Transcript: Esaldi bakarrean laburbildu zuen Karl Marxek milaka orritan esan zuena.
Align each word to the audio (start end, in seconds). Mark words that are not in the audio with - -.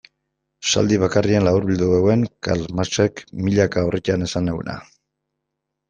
Esaldi 0.67 0.97
bakarrean 1.03 1.45
laburbildu 1.49 1.91
zuen 1.99 2.25
Karl 2.49 2.65
Marxek 2.83 3.25
milaka 3.45 3.87
orritan 3.93 4.31
esan 4.31 4.55
zuena. 4.59 4.81